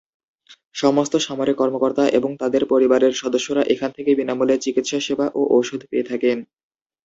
[0.75, 6.37] সমস্ত সামরিক কর্মকর্তা এবং তাদের পরিবারের সদস্যরা এখান থেকে বিনামূল্যে চিকিৎসাসেবা ও ঔষধ পেয়ে থাকেন।